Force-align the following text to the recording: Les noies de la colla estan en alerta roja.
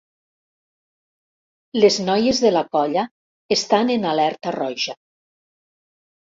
Les 1.83 1.97
noies 2.07 2.39
de 2.45 2.51
la 2.55 2.63
colla 2.77 3.03
estan 3.57 3.93
en 3.97 4.09
alerta 4.15 4.55
roja. 4.57 4.97